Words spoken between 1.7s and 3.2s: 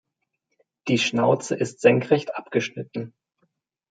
senkrecht abgeschnitten.